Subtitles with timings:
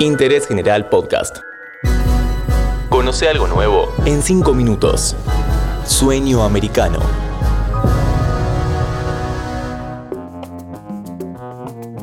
[0.00, 1.38] Interés General Podcast.
[2.88, 5.16] Conoce algo nuevo en 5 minutos.
[5.86, 6.98] Sueño americano.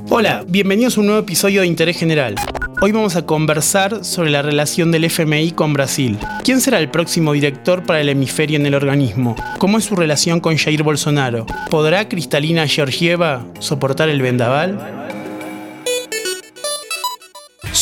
[0.09, 2.35] Hola, bienvenidos a un nuevo episodio de Interés General.
[2.81, 6.17] Hoy vamos a conversar sobre la relación del FMI con Brasil.
[6.43, 9.35] ¿Quién será el próximo director para el hemisferio en el organismo?
[9.57, 11.45] ¿Cómo es su relación con Jair Bolsonaro?
[11.69, 15.12] ¿Podrá Cristalina Georgieva soportar el vendaval?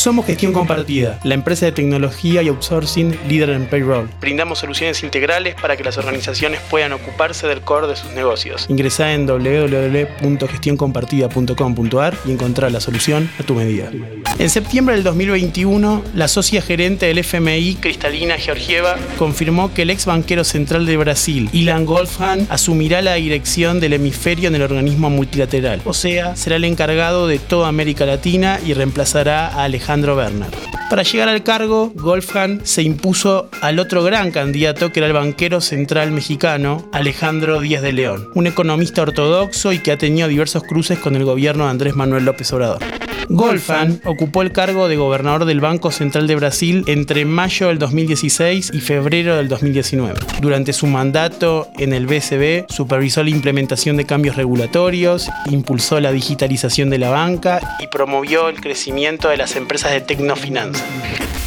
[0.02, 4.10] Somos Gestión Compartida, la empresa de tecnología y outsourcing líder en payroll.
[4.20, 8.66] Brindamos soluciones integrales para que las organizaciones puedan ocuparse del core de sus negocios.
[8.68, 13.92] Ingresá en www.gestioncompartida.com.ar y encontrar la solución a tu medida.
[14.40, 20.06] En septiembre del 2021, la socia gerente del FMI, Cristalina Georgieva, confirmó que el ex
[20.06, 25.80] banquero central de Brasil, Ilan Goldhan, asumirá la dirección del hemisferio en el organismo multilateral.
[25.84, 30.81] O sea, será el encargado de toda América Latina y reemplazará a Alejandro Alejandro Werner.
[30.92, 35.62] Para llegar al cargo, Golfhan se impuso al otro gran candidato que era el banquero
[35.62, 40.98] central mexicano, Alejandro Díaz de León, un economista ortodoxo y que ha tenido diversos cruces
[40.98, 42.82] con el gobierno de Andrés Manuel López Obrador.
[43.28, 48.70] Golfan ocupó el cargo de gobernador del Banco Central de Brasil entre mayo del 2016
[48.74, 50.18] y febrero del 2019.
[50.40, 56.90] Durante su mandato en el BCB, supervisó la implementación de cambios regulatorios, impulsó la digitalización
[56.90, 60.81] de la banca y promovió el crecimiento de las empresas de tecnofinanza.
[60.82, 61.41] Thank you.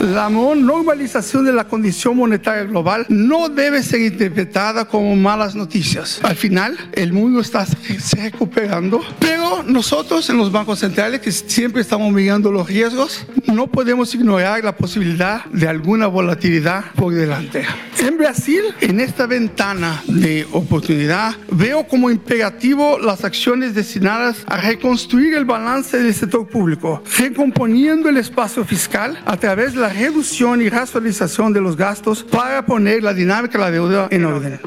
[0.00, 6.20] La normalización de la condición monetaria global no debe ser interpretada como malas noticias.
[6.22, 11.82] Al final, el mundo está se recuperando, pero nosotros en los bancos centrales, que siempre
[11.82, 17.66] estamos mirando los riesgos, no podemos ignorar la posibilidad de alguna volatilidad por delante.
[17.98, 25.34] En Brasil, en esta ventana de oportunidad, veo como imperativo las acciones destinadas a reconstruir
[25.34, 30.68] el balance del sector público, recomponiendo el espacio fiscal a través de la reducción y
[30.68, 34.60] racionalización de los gastos para poner la dinámica de la deuda en orden.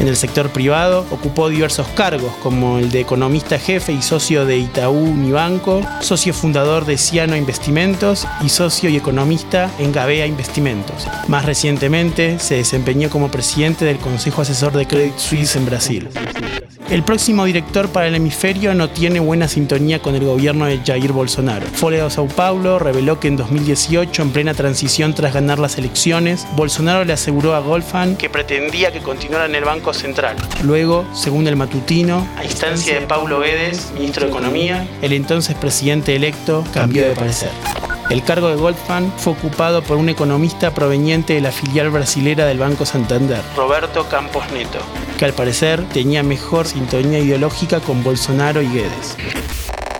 [0.00, 4.58] En el sector privado ocupó diversos cargos como el de economista jefe y socio de
[4.58, 11.06] Itaú Unibanco, socio fundador de Ciano Investimentos y socio y economista en Gavea Investimentos.
[11.28, 16.08] Más recientemente se desempeñó como presidente del Consejo Asesor de Credit Suisse en Brasil.
[16.94, 21.10] El próximo director para el hemisferio no tiene buena sintonía con el gobierno de Jair
[21.10, 21.66] Bolsonaro.
[21.66, 26.46] Folha de Sao Paulo reveló que en 2018, en plena transición tras ganar las elecciones,
[26.54, 30.36] Bolsonaro le aseguró a Golfan que pretendía que continuara en el Banco Central.
[30.62, 36.14] Luego, según el matutino, a instancia de Paulo Guedes, ministro de Economía, el entonces presidente
[36.14, 37.50] electo cambió de parecer.
[38.10, 42.58] El cargo de Goldfan fue ocupado por un economista proveniente de la filial brasilera del
[42.58, 44.78] Banco Santander, Roberto Campos Neto,
[45.18, 49.16] que al parecer tenía mejor sintonía ideológica con Bolsonaro y Guedes.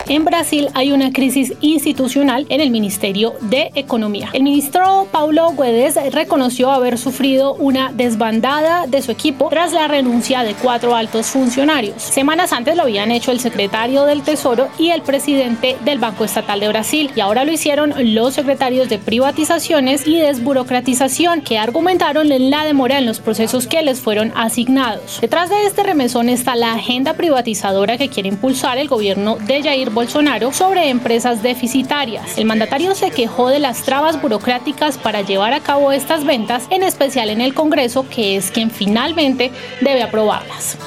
[0.07, 4.29] En Brasil hay una crisis institucional en el Ministerio de Economía.
[4.33, 10.43] El ministro Paulo Guedes reconoció haber sufrido una desbandada de su equipo tras la renuncia
[10.43, 12.03] de cuatro altos funcionarios.
[12.03, 16.59] Semanas antes lo habían hecho el secretario del Tesoro y el presidente del Banco Estatal
[16.59, 22.63] de Brasil y ahora lo hicieron los secretarios de privatizaciones y desburocratización que argumentaron la
[22.63, 25.19] demora en los procesos que les fueron asignados.
[25.19, 29.94] Detrás de este remesón está la agenda privatizadora que quiere impulsar el gobierno de Jair
[29.95, 32.37] Bolsonaro sobre empresas deficitarias.
[32.37, 36.83] El mandatario se quejó de las trabas burocráticas para llevar a cabo estas ventas, en
[36.83, 39.51] especial en el Congreso, que es quien finalmente
[39.81, 40.77] debe aprobarlas.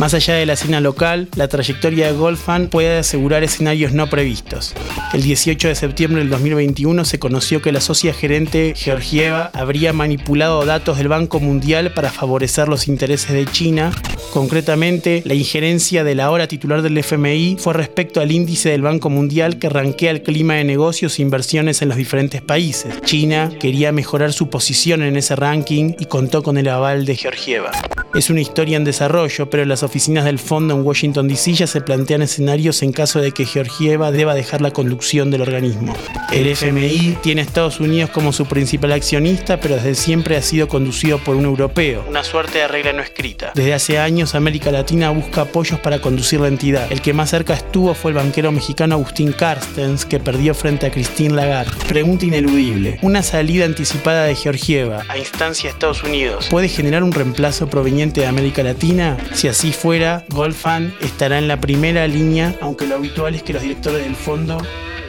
[0.00, 4.72] Más allá de la escena local, la trayectoria de Goldfan puede asegurar escenarios no previstos.
[5.12, 10.64] El 18 de septiembre del 2021 se conoció que la socia gerente Georgieva habría manipulado
[10.64, 13.92] datos del Banco Mundial para favorecer los intereses de China.
[14.32, 19.10] Concretamente, la injerencia de la ahora titular del FMI fue respecto al índice del Banco
[19.10, 23.02] Mundial que ranquea el clima de negocios e inversiones en los diferentes países.
[23.02, 27.72] China quería mejorar su posición en ese ranking y contó con el aval de Georgieva.
[28.12, 31.80] Es una historia en desarrollo, pero las oficinas del fondo en Washington DC ya se
[31.80, 35.94] plantean escenarios en caso de que Georgieva deba dejar la conducción del organismo.
[36.32, 40.66] El FMI tiene a Estados Unidos como su principal accionista, pero desde siempre ha sido
[40.66, 43.52] conducido por un europeo, una suerte de regla no escrita.
[43.54, 46.90] Desde hace años América Latina busca apoyos para conducir la entidad.
[46.90, 50.90] El que más cerca estuvo fue el banquero mexicano Agustín Carstens, que perdió frente a
[50.90, 51.70] Christine Lagarde.
[51.86, 52.98] Pregunta ineludible.
[53.02, 57.99] Una salida anticipada de Georgieva a instancia de Estados Unidos puede generar un reemplazo proveniente
[58.08, 59.18] de América Latina?
[59.34, 63.60] Si así fuera, Golfan estará en la primera línea, aunque lo habitual es que los
[63.60, 64.56] directores del fondo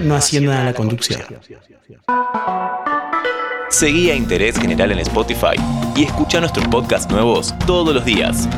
[0.02, 1.22] no asciendan a la conducción.
[3.70, 5.56] Seguí a Interés General en Spotify
[5.96, 8.50] y escucha nuestros podcasts nuevos todos los días.